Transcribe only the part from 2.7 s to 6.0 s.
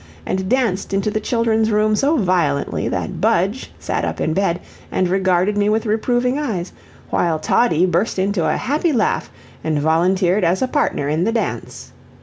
that Budge sat up in bed, and regarded me with